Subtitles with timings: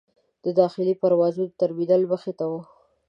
[0.43, 2.53] د داخلي پروازونو ترمینل مخې ته و.